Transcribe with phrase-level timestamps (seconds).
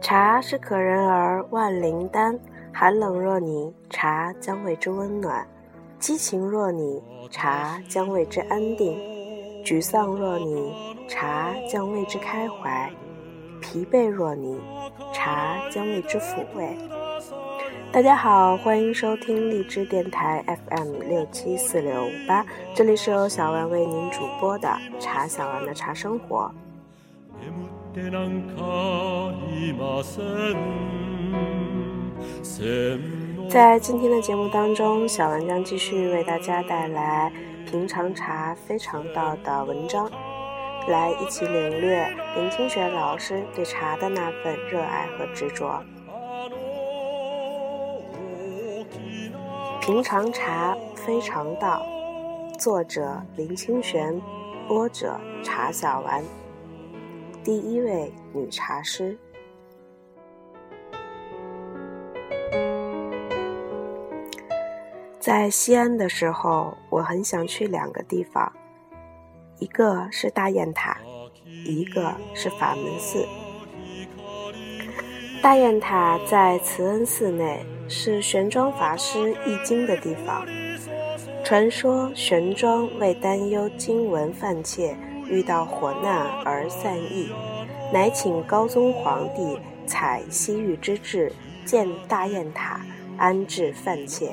[0.00, 2.38] 茶是可人儿万灵丹，
[2.72, 5.46] 寒冷若你，茶将为之温暖；
[5.98, 8.94] 激情若你，茶将为之安定；
[9.64, 10.72] 沮丧若你，
[11.08, 12.90] 茶将为之开怀；
[13.62, 14.60] 疲惫若你，
[15.12, 16.76] 茶将为之抚慰。
[17.94, 22.44] 大家好，欢迎收听荔枝电台 FM 六七四六五八，
[22.74, 26.52] 这里是由小丸为您主播的茶小丸的茶生活。
[33.48, 37.32] 在今天的节目当中，小文将继续为大家带来
[37.70, 40.10] 《平常茶非常道》的文章，
[40.88, 45.68] 来一起领略林清玄老师对茶的那份热爱和执着。
[49.84, 51.84] 《平常茶非常道》，
[52.58, 54.18] 作者林清玄，
[54.66, 56.24] 播者茶小丸。
[57.44, 59.18] 第一位女茶师，
[65.20, 68.50] 在西安的时候，我很想去两个地方，
[69.58, 70.96] 一个是大雁塔，
[71.44, 73.28] 一个是法门寺。
[75.42, 80.46] 大雁塔在慈恩寺内，是玄奘法师译经的地方。
[81.44, 84.96] 传说玄奘为担忧经文犯窃。
[85.26, 87.30] 遇到火难而散逸，
[87.90, 91.32] 乃请高宗皇帝采西域之志，
[91.64, 92.84] 建大雁塔，
[93.16, 94.32] 安置犯窃。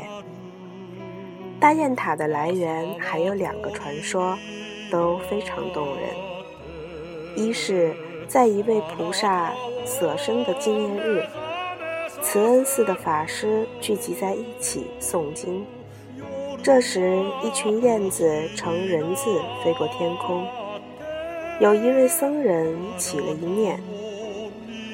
[1.62, 4.38] 大雁塔的来源还有两个传说，
[4.92, 6.10] 都非常动人。
[7.38, 7.96] 一是，
[8.28, 9.54] 在一位菩萨
[9.86, 11.26] 舍身的纪念日，
[12.22, 15.66] 慈恩寺的法师聚集在一起诵经，
[16.62, 20.46] 这时一群燕子呈人字飞过天空。
[21.60, 23.82] 有一位僧人起了一念：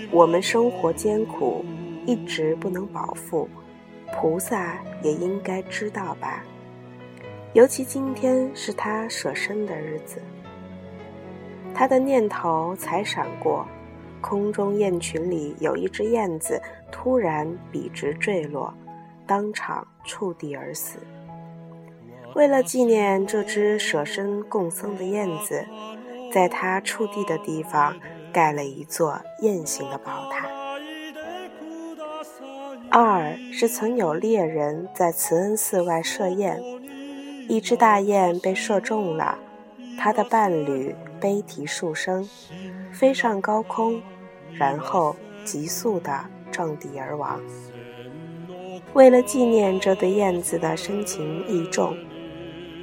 [0.09, 1.65] 我们生活艰苦，
[2.05, 3.49] 一直不能饱腹，
[4.13, 6.45] 菩萨也应该知道吧。
[7.51, 10.21] 尤其今天是他舍身的日子。
[11.75, 13.67] 他的念头才闪过，
[14.21, 16.59] 空中雁群里有一只燕子
[16.91, 18.73] 突然笔直坠落，
[19.25, 20.99] 当场触地而死。
[22.35, 25.65] 为了纪念这只舍身供僧的燕子。
[26.29, 27.95] 在它触地的地方
[28.33, 30.45] 盖了一座雁形的宝塔。
[32.91, 36.61] 二是曾有猎人在慈恩寺外设宴，
[37.47, 39.39] 一只大雁被射中了，
[39.97, 42.29] 他的伴侣悲啼数声，
[42.91, 44.01] 飞上高空，
[44.53, 45.15] 然后
[45.45, 46.25] 急速地
[46.57, 47.39] 撞地而亡。
[48.93, 51.95] 为了纪念这对燕子的深情义重，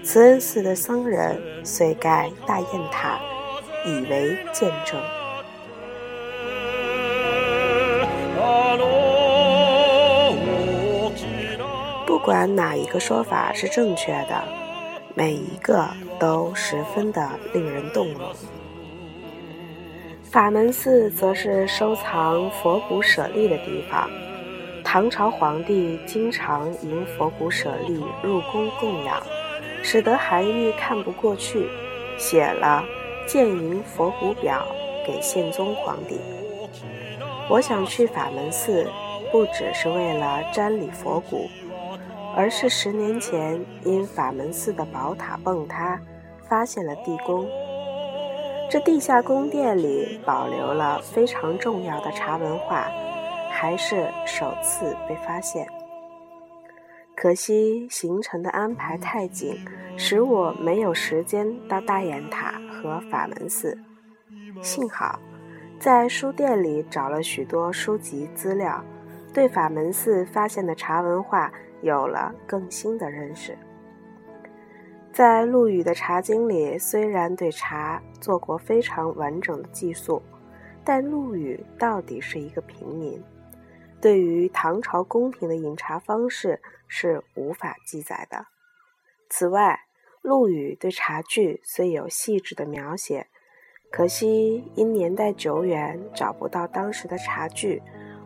[0.04, 3.18] 慈恩寺的僧人遂盖大雁塔。
[3.86, 4.98] 以为见证。
[12.06, 14.42] 不管哪一个说法是正确的，
[15.14, 15.86] 每一个
[16.18, 18.22] 都十分的令人动容。
[20.34, 24.10] 法门寺则是收藏佛骨舍利的地方，
[24.82, 29.22] 唐朝皇帝经常迎佛骨舍利入宫供养，
[29.80, 31.68] 使得韩愈看不过去，
[32.18, 32.84] 写了。
[33.28, 34.66] 建营佛骨表
[35.06, 36.18] 给宪宗皇帝。
[37.48, 38.90] 我想去法门寺，
[39.30, 41.48] 不只是为了瞻礼佛骨，
[42.36, 45.96] 而是十年前因法门寺的宝塔崩塌，
[46.48, 47.48] 发现了地宫。
[48.74, 52.90] 这地下宫殿里保留了非常重要的茶文化，
[53.48, 55.64] 还是首次被发现。
[57.14, 59.64] 可惜行程的安排太紧，
[59.96, 63.78] 使我没有时间到大雁塔和法门寺。
[64.60, 65.20] 幸好，
[65.78, 68.84] 在书店里找了许多书籍资料，
[69.32, 71.48] 对法门寺发现的茶文化
[71.80, 73.56] 有了更新的认识。
[75.14, 80.20] 在陆羽的《茶经》里，虽然对茶做过非常完整的记述，
[80.84, 83.22] 但陆羽到底是一个平民。
[84.00, 88.44] 对于唐朝宫廷的饮茶方式是无法记载的。
[89.28, 89.78] 此外，
[90.20, 93.28] 陆羽对茶具虽有细致的描写，
[93.92, 97.80] 可惜因年代久远，找不到当时的茶具，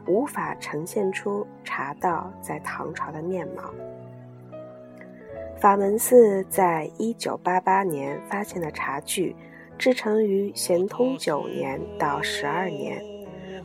[0.06, 3.75] 无法呈现出茶道在唐朝的面貌。
[5.60, 9.34] 法门寺在一九八八年发现的茶具，
[9.76, 13.02] 制成于咸通九年到十二年。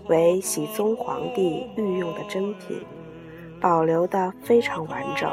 [0.07, 2.84] 为熹宗皇帝御用的珍品，
[3.62, 5.31] 保留的非常完整。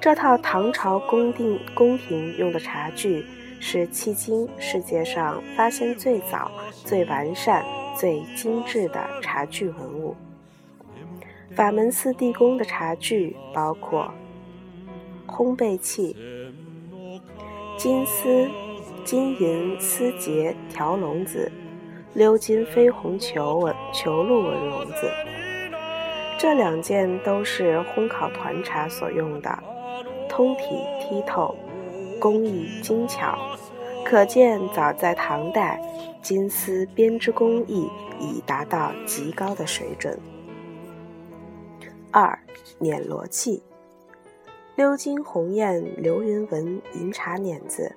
[0.00, 3.26] 这套唐朝宫定宫廷用的茶具，
[3.58, 6.50] 是迄今世界上发现最早、
[6.84, 7.64] 最完善、
[7.96, 10.14] 最精致的茶具文物。
[11.50, 14.14] 法门寺地宫的茶具包括
[15.28, 16.16] 烘焙器、
[17.76, 18.48] 金丝、
[19.04, 21.52] 金银丝结条笼子、
[22.16, 25.08] 鎏金绯红球纹球鹿纹笼子。
[26.38, 29.56] 这两件都是烘烤团茶所用的，
[30.28, 30.62] 通体
[31.00, 31.54] 剔透，
[32.18, 33.38] 工艺精巧，
[34.04, 35.80] 可见早在唐代，
[36.22, 37.88] 金丝编织工艺
[38.18, 40.18] 已达到极高的水准。
[42.10, 42.38] 二
[42.78, 43.62] 碾罗器，
[44.78, 47.92] 鎏金鸿雁流云纹银茶碾子，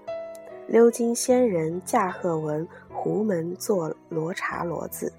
[0.68, 5.14] 鎏金仙人驾鹤纹壶门做罗茶骡子。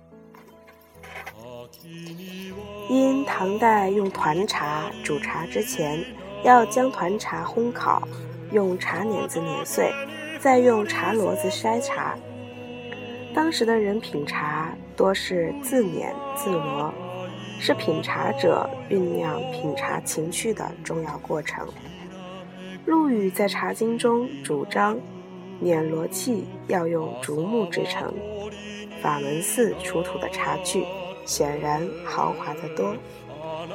[2.90, 6.04] 因唐代用团茶煮茶之前，
[6.42, 8.02] 要将团茶烘烤，
[8.50, 9.92] 用茶碾子碾碎，
[10.40, 12.18] 再用茶骡子筛茶。
[13.32, 16.92] 当时的人品茶多是自碾自罗，
[17.64, 21.64] 是品茶者酝酿品茶情趣的重要过程。
[22.86, 24.98] 陆羽在《茶经》中主张
[25.60, 28.12] 碾罗器要用竹木制成，
[29.00, 30.84] 法门寺出土的茶具。
[31.24, 32.96] 显然豪华得多，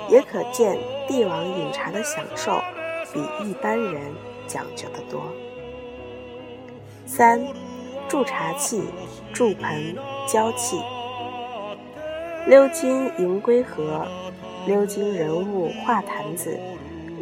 [0.09, 2.59] 也可见帝王饮茶的享受
[3.13, 4.01] 比一般人
[4.45, 5.31] 讲究得多。
[7.05, 7.41] 三，
[8.09, 8.83] 铸茶器、
[9.31, 9.95] 铸盆、
[10.27, 10.77] 浇器。
[12.49, 14.07] 鎏金银龟盒、
[14.65, 16.57] 鎏金人物画坛子、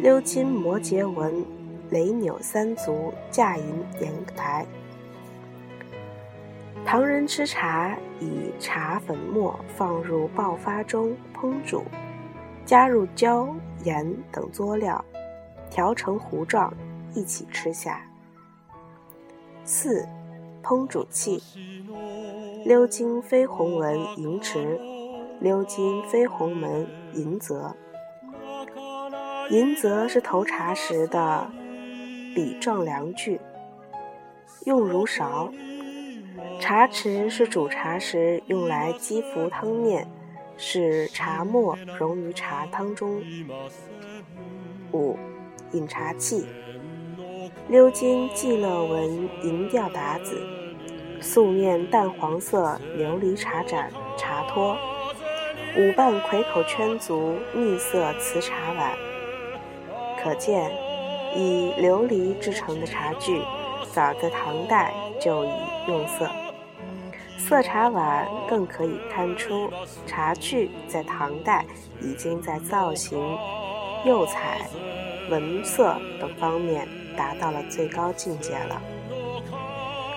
[0.00, 1.44] 鎏金摩羯纹
[1.90, 3.64] 雷钮三足架银
[4.00, 4.64] 盐台。
[6.84, 11.82] 唐人吃茶，以茶粉末放入爆发中烹煮，
[12.64, 13.52] 加入椒、
[13.82, 15.04] 盐等佐料，
[15.68, 16.72] 调成糊状，
[17.14, 18.00] 一起吃下。
[19.64, 20.06] 四，
[20.62, 21.42] 烹煮器：
[22.64, 24.78] 鎏金绯红纹银池，
[25.42, 27.74] 鎏金飞鸿门银泽。
[29.50, 31.50] 银泽是投茶时的
[32.34, 33.40] 笔状量具，
[34.64, 35.52] 用如勺。
[36.60, 40.08] 茶匙是煮茶时用来击浮汤面，
[40.56, 43.22] 使茶沫溶于茶汤中。
[44.92, 45.16] 五，
[45.72, 46.46] 饮茶器：
[47.70, 50.40] 鎏金霁乐纹银吊打子，
[51.20, 54.76] 素面淡黄色琉璃茶盏、茶托，
[55.78, 58.96] 五瓣葵口圈足蜜色瓷茶碗。
[60.22, 60.70] 可见，
[61.34, 63.42] 以琉璃制成的茶具，
[63.92, 65.50] 早在唐代就已
[65.86, 66.30] 用色。
[67.38, 69.70] 色茶碗更可以看出，
[70.06, 71.66] 茶具在唐代
[72.00, 73.36] 已经在造型、
[74.02, 74.66] 釉彩、
[75.28, 76.88] 纹色等方面
[77.18, 78.80] 达到了最高境界了。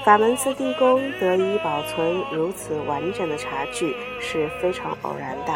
[0.04, 5.54] 法门寺地宫得以保存如此完整的茶具是非常偶然的。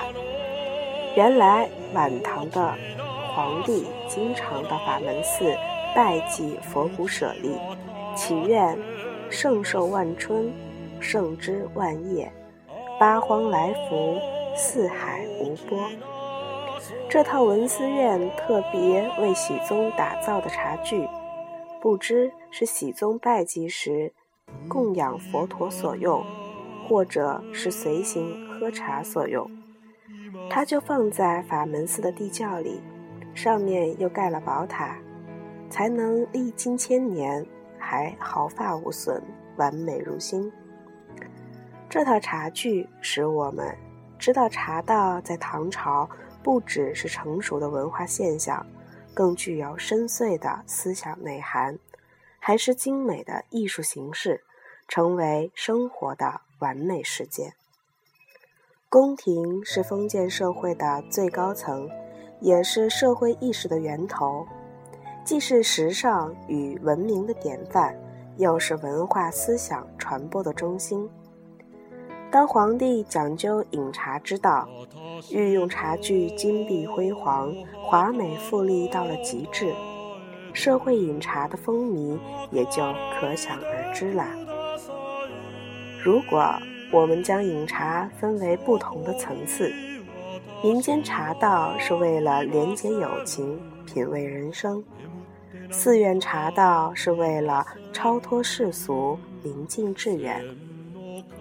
[1.15, 2.73] 原来晚唐的
[3.33, 5.55] 皇帝经常到法门寺
[5.95, 7.55] 拜祭佛骨舍利，
[8.15, 8.77] 祈愿
[9.29, 10.51] 圣寿万春。
[10.99, 12.31] 圣之万叶，
[12.97, 14.17] 八荒来福，
[14.55, 15.77] 四海无波。
[17.09, 21.05] 这套文思院特别为喜宗打造的茶具，
[21.81, 24.13] 不知是喜宗拜祭时
[24.67, 26.23] 供养佛陀所用，
[26.87, 29.49] 或者是随行喝茶所用。
[30.49, 32.81] 它就放在法门寺的地窖里，
[33.33, 34.97] 上面又盖了宝塔，
[35.69, 37.45] 才能历经千年
[37.77, 39.21] 还毫发无损，
[39.57, 40.51] 完美如新。
[41.89, 43.75] 这套茶具使我们
[44.17, 46.09] 知道，茶道在唐朝
[46.41, 48.65] 不只是成熟的文化现象，
[49.13, 51.77] 更具有深邃的思想内涵，
[52.45, 54.43] 还是精美的艺术形式，
[54.89, 57.53] 成为生活的完美世界。
[58.89, 61.89] 宫廷是封建社会的最高层，
[62.41, 64.45] 也是社会意识的源头，
[65.23, 67.97] 既是时尚与文明的典范，
[68.35, 71.09] 又是文化思想传播的中心。
[72.29, 74.67] 当皇帝讲究饮茶之道，
[75.31, 79.73] 御用茶具金碧辉煌、华美富丽到了极致，
[80.53, 82.17] 社会饮茶的风靡
[82.51, 82.81] 也就
[83.19, 84.25] 可想而知了。
[86.03, 86.53] 如果
[86.91, 89.73] 我们将饮茶分为不同的层次，
[90.63, 94.81] 民间茶道是为了连结友情、品味人生；
[95.71, 100.43] 寺院茶道是为了超脱世俗、宁静致远。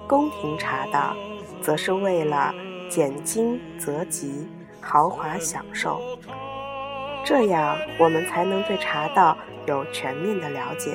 [0.08, 1.14] 宫廷茶道，
[1.60, 2.52] 则是为了
[2.88, 4.46] 减精择吉、
[4.80, 6.00] 豪华享受。
[7.24, 9.36] 这样我们才能对茶道
[9.66, 10.92] 有全面的了解。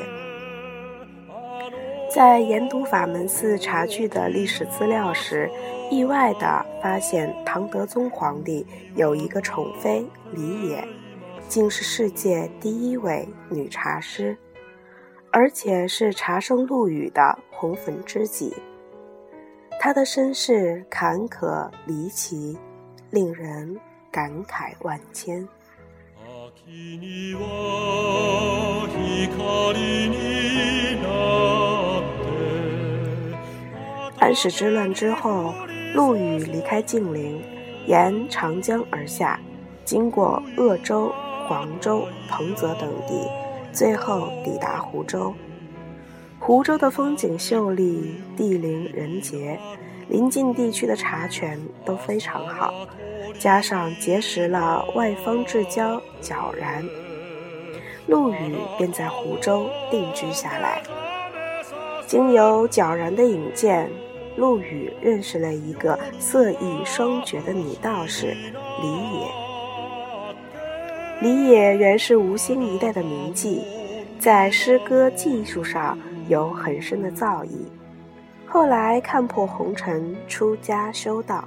[2.09, 5.49] 在研读法门寺茶具的历史资料时，
[5.91, 8.65] 意外地发现唐德宗皇帝
[8.95, 10.87] 有一个宠妃李野，
[11.47, 14.35] 竟是世界第一位女茶师，
[15.31, 18.55] 而且是茶圣陆羽的红粉知己。
[19.79, 22.57] 她的身世坎坷离奇，
[23.11, 23.77] 令人
[24.09, 25.47] 感慨万千。
[34.19, 35.53] 安史之乱之后，
[35.93, 37.41] 陆羽离开晋陵，
[37.85, 39.39] 沿长江而下，
[39.85, 41.09] 经过鄂州、
[41.47, 43.13] 黄州、彭泽等地，
[43.71, 45.33] 最后抵达湖州。
[46.37, 49.57] 湖州的风景秀丽，地灵人杰，
[50.09, 52.73] 邻近地区的茶泉都非常好，
[53.39, 56.83] 加上结识了外方至交皎然，
[58.07, 60.81] 陆羽便在湖州定居下来。
[62.05, 63.89] 经由皎然的引荐。
[64.37, 68.27] 陆羽认识了一个色艺双绝的女道士
[68.83, 69.27] 李野。
[71.19, 73.63] 李野原是吴兴一带的名妓，
[74.19, 75.97] 在诗歌技术上
[76.29, 77.49] 有很深的造诣。
[78.45, 81.43] 后来看破红尘，出家修道。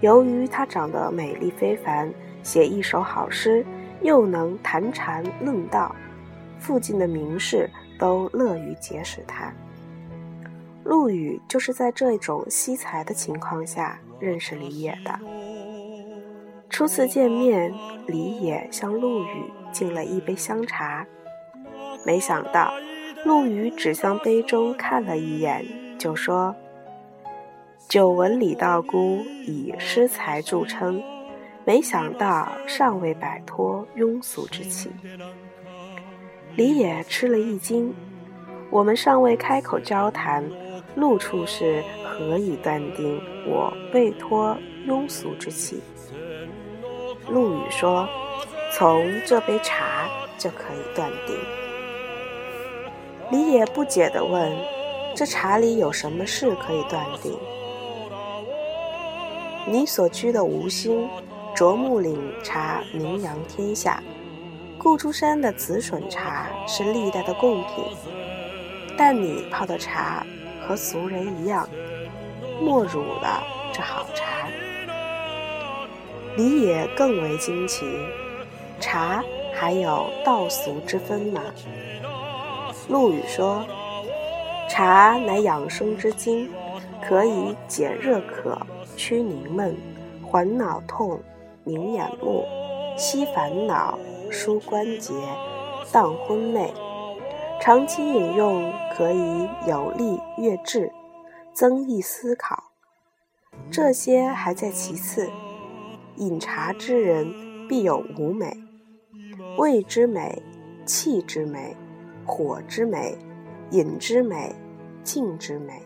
[0.00, 3.64] 由于她长得美丽非凡，写一首好诗，
[4.02, 5.94] 又能谈禅论道，
[6.58, 9.52] 附近的名士都乐于结识她。
[10.84, 15.18] 陆羽就是在这种惜才的情况下认识李野的。
[16.70, 17.72] 初次见面，
[18.06, 21.06] 李野向陆羽敬了一杯香茶，
[22.06, 22.72] 没想到
[23.26, 25.62] 陆羽只向杯中看了一眼，
[25.98, 26.56] 就说
[27.90, 31.02] ：“久闻李道姑以诗才著称，
[31.64, 34.88] 没想到尚未摆脱庸俗之气。”
[36.54, 37.92] 李野吃了一惊，
[38.70, 40.48] 我们尚未开口交谈。
[40.94, 44.56] 陆处士何以断定我未脱
[44.86, 45.80] 庸俗之气？
[47.28, 48.08] 陆羽说
[48.72, 51.36] ：“从这杯茶就可以断定。”
[53.32, 54.56] 李野不解地问
[55.16, 57.36] ：“这茶里有什么事可以断定？”
[59.66, 61.08] 你所居的吴兴，
[61.54, 64.02] 啄木岭茶名扬天下，
[64.78, 67.84] 顾珠山的紫笋茶是历代的贡品，
[68.96, 70.24] 但你泡的茶。
[70.62, 71.68] 和俗人一样，
[72.60, 74.46] 没辱了这好茶。
[76.36, 77.84] 李野更为惊奇，
[78.78, 81.42] 茶还有道俗之分吗？
[82.88, 83.64] 陆羽说
[84.70, 86.48] ：“茶乃养生之精，
[87.04, 88.56] 可以解热渴、
[89.02, 89.74] 驱凝闷、
[90.22, 91.18] 缓脑痛、
[91.64, 92.44] 明眼目、
[92.98, 93.98] 息烦恼、
[94.30, 95.14] 舒关节、
[95.90, 96.70] 荡昏昧。”
[97.62, 100.92] 长期饮用可以有利悦智，
[101.54, 102.72] 增益思考。
[103.70, 105.30] 这些还在其次。
[106.16, 108.54] 饮茶之人必有五美：
[109.56, 110.42] 味之美、
[110.84, 111.74] 气之美、
[112.26, 113.16] 火之美、
[113.70, 114.54] 饮之美、
[115.02, 115.82] 静之美。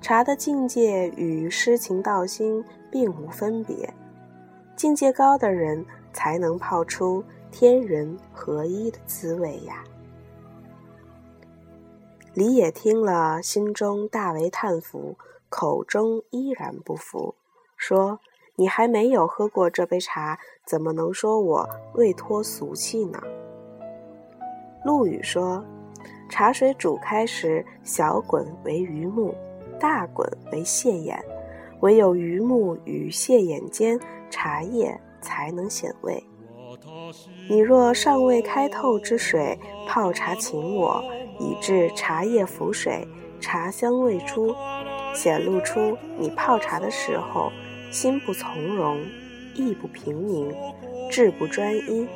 [0.00, 3.92] 茶的境界与诗情道心并无分别，
[4.76, 9.82] 境界高的人才能泡出天人合一的滋味呀。
[12.34, 15.16] 李野听了，心中大为叹服，
[15.48, 17.34] 口中依然不服，
[17.76, 18.20] 说
[18.54, 23.18] ：“你还没有喝过这杯茶，怎么能说我未脱俗气呢？”
[24.84, 25.64] 陆羽说
[26.28, 29.34] ：“茶水煮开时，小滚为鱼目，
[29.78, 31.18] 大滚为蟹眼，
[31.80, 33.98] 唯有鱼目与蟹眼间，
[34.30, 36.22] 茶叶才能显味。
[37.48, 41.02] 你若尚未开透之水泡茶，请我。”
[41.38, 43.06] 以致茶叶浮水，
[43.40, 44.54] 茶香未出，
[45.12, 47.52] 显露出你泡茶的时候
[47.90, 48.98] 心不从容，
[49.54, 50.50] 意不平宁，
[51.10, 52.08] 志不专一，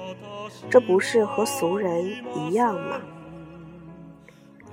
[0.71, 2.99] 这不是和俗人一样吗？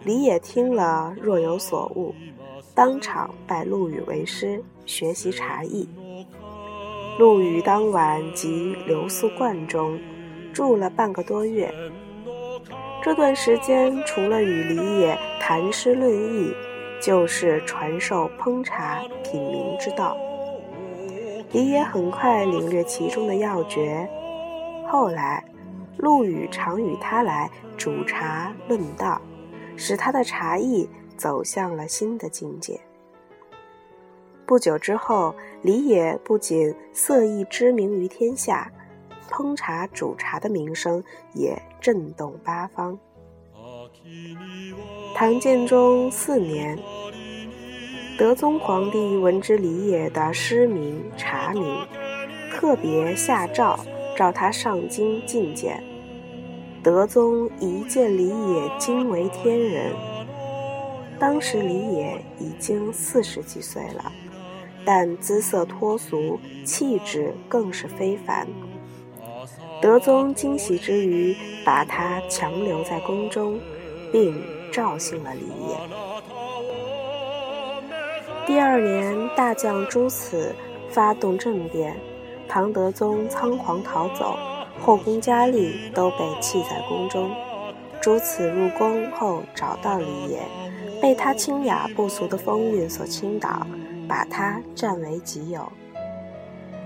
[0.06, 2.16] 李野听了若有所悟，
[2.78, 5.90] 当场拜陆羽为师，学习茶艺。
[7.18, 10.00] 陆羽当晚即留宿观中，
[10.54, 11.74] 住了半个多月。
[13.02, 16.54] 这段时间，除了与李野谈诗论艺，
[17.02, 20.16] 就是传授烹茶品茗之道。
[21.54, 24.08] 李野很快领略其中的要诀。
[24.88, 25.44] 后来，
[25.98, 29.20] 陆羽常与他来煮茶论道，
[29.76, 32.80] 使他的茶艺走向了新的境界。
[34.46, 38.72] 不久之后，李野不仅色艺知名于天下，
[39.30, 42.98] 烹茶煮茶的名声也震动八方。
[45.14, 46.80] 唐建中四年，
[48.18, 51.86] 德宗皇帝闻知李野的诗名茶名，
[52.54, 53.78] 特别下诏
[54.16, 55.84] 召他上京觐见。
[56.82, 59.92] 德宗一见李野，惊为天人。
[61.20, 64.12] 当时李野已经四十几岁了，
[64.86, 68.48] 但姿色脱俗，气质更是非凡。
[69.82, 73.60] 德宗惊喜之余，把他强留在宫中，
[74.12, 75.78] 并召幸了李野。
[78.46, 80.56] 第二年，大将朱此
[80.90, 81.96] 发动政变，
[82.48, 84.38] 唐德宗仓皇逃走，
[84.80, 87.30] 后宫佳丽都被弃在宫中。
[88.00, 90.40] 朱此入宫后找到李野，
[91.08, 93.66] 被他清雅不俗的风韵所倾倒，
[94.10, 95.72] 把他占为己有。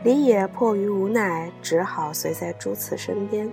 [0.04, 3.52] 李野迫于无奈，只好随在朱慈身边。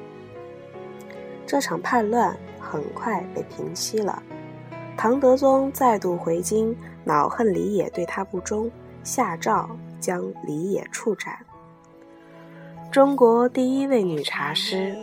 [1.47, 4.23] 这场叛乱很快被平息了。
[4.95, 8.71] 唐德宗再度回京，恼恨李野对他不忠，
[9.03, 11.39] 下诏将李野处斩。
[12.93, 14.95] 中国第一位女茶师，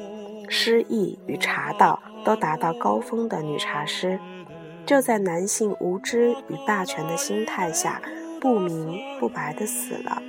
[0.48, 4.20] 诗意与茶道都达到高峰的女茶师，
[4.86, 8.02] 就在男性无知与霸权的心态下，
[8.40, 10.22] 不明不白的死了。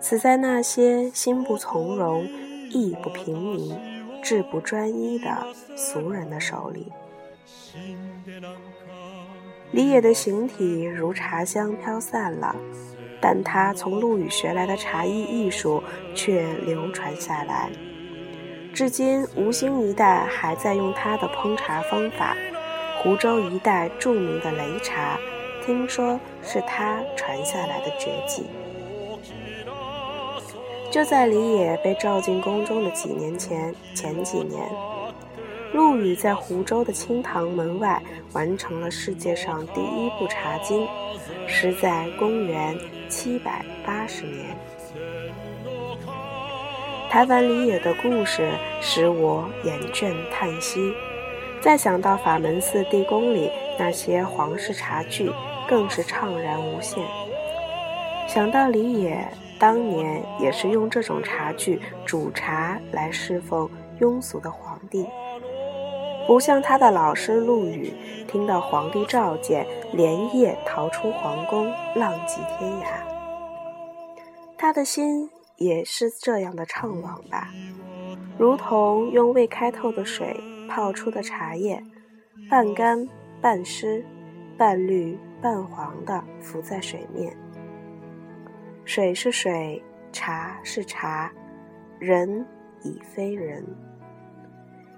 [0.00, 2.28] 死在那些心不从容、
[2.70, 3.74] 意不平民、
[4.22, 6.92] 志不专一的俗人的手里。
[9.70, 12.54] 李野的形体如茶香飘散了，
[13.20, 15.82] 但他从陆羽学来的茶艺艺术
[16.14, 17.70] 却流传下来，
[18.74, 22.36] 至今吴兴一带还在用他的烹茶方法。
[23.04, 25.18] 湖州一带著名的擂茶，
[25.66, 28.46] 听说是他传下来的绝技。
[30.90, 34.66] 就在李野被召进宫中的几年前，前几年，
[35.74, 40.88] 陆羽在湖州的清塘门外完成了世界上第一部茶经，
[41.46, 42.74] 时在公元
[43.10, 44.56] 七百八十年。
[47.10, 50.94] 台湾李野的故事使我眼倦叹息，
[51.64, 55.32] 再想到法门寺地宫里那些皇室茶具，
[55.66, 57.02] 更是怅然无限。
[58.28, 59.26] 想到李野。
[59.56, 65.06] 当年也是用这种茶具煮茶来侍奉庸俗的皇帝，
[66.26, 67.94] 不像他的老师陆羽，
[68.26, 72.86] 听到皇帝召见，连夜逃出皇宫，浪迹天涯。
[74.58, 77.48] 他的心也是这样的怅惘吧，
[78.36, 80.36] 如同用未开透的水
[80.68, 81.82] 泡出的茶叶，
[82.50, 83.08] 半干
[83.40, 84.04] 半湿，
[84.56, 87.36] 半绿半黄的浮在水面。
[88.84, 91.32] 水是水，茶是茶，
[91.98, 92.44] 人
[92.82, 93.64] 已非人。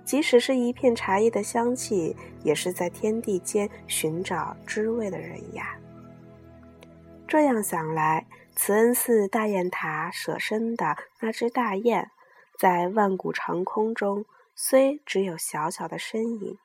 [0.05, 5.77] 即使是一片茶叶的香气，也是在天地间寻找知味的人呀。
[7.27, 8.25] 这样想来，
[8.55, 12.09] 慈恩寺大雁塔舍身的那只大雁，
[12.57, 14.25] 在万古长空中，
[14.59, 16.57] 虽只有小小的身影，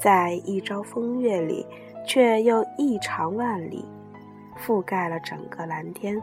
[0.00, 1.64] 在一朝风月里，
[2.04, 3.84] 却又异常万里，
[4.58, 6.20] 覆盖了整个蓝天。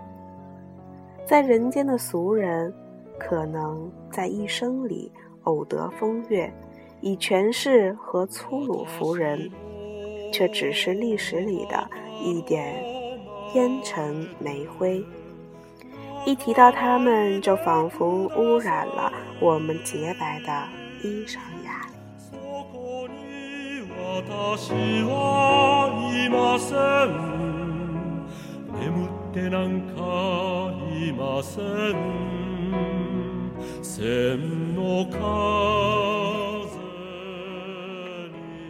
[1.25, 2.73] 在人间的俗人，
[3.17, 5.09] 可能在一生里
[5.43, 6.53] 偶得风月，
[6.99, 9.49] 以权势和粗鲁服人，
[10.33, 11.89] 却只是历史里的
[12.21, 12.83] 一点
[13.53, 15.01] 烟尘煤灰。
[16.25, 20.67] 一提到他们，就仿佛污染了我们洁白的
[21.03, 21.87] 衣裳呀。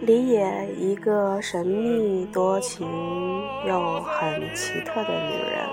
[0.01, 2.87] 李野，一个神秘多情
[3.67, 5.67] 又很奇特的女人，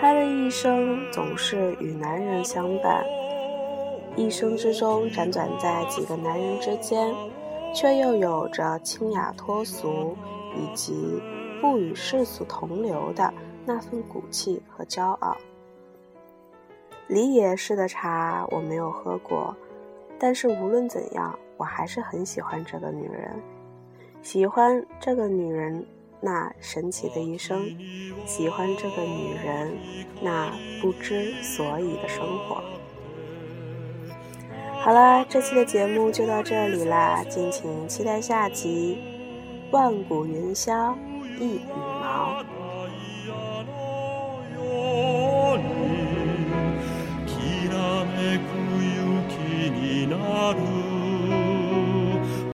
[0.00, 3.04] 她的一生总是与男人相伴，
[4.16, 7.14] 一生之中辗转在几个男人之间，
[7.74, 10.16] 却又有着清雅脱俗
[10.56, 11.20] 以及
[11.60, 13.32] 不与世俗同流的。
[13.68, 15.36] 那份骨气和骄傲。
[17.08, 19.56] 李野式的茶我没有喝过，
[20.20, 23.42] 但是无论怎样，我还是很喜欢这个女人，
[24.22, 25.84] 喜欢这个女人
[26.20, 27.66] 那神奇的一生，
[28.24, 29.76] 喜欢这个女人
[30.22, 30.48] 那
[30.80, 32.55] 不知所以的生活。
[34.86, 38.96] 好啦，这期的节目就到这里啦，敬请期待下集。
[39.72, 40.94] 万古云霄，
[41.40, 41.60] 一语。